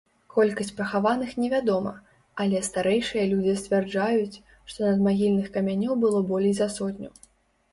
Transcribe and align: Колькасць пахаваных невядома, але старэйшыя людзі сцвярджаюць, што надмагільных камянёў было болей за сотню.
Колькасць 0.35 0.71
пахаваных 0.77 1.33
невядома, 1.41 1.91
але 2.45 2.61
старэйшыя 2.69 3.25
людзі 3.33 3.53
сцвярджаюць, 3.61 4.41
што 4.73 4.79
надмагільных 4.89 5.47
камянёў 5.59 5.93
было 6.07 6.25
болей 6.33 6.55
за 6.63 6.67
сотню. 6.79 7.09